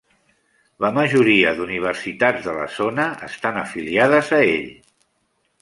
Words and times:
La 0.85 0.89
majoria 0.95 1.51
d'universitats 1.59 2.47
de 2.47 2.57
la 2.57 2.65
zona 2.79 3.05
estan 3.31 3.63
afiliades 3.67 4.33
a 4.41 4.45
ell. 4.59 4.69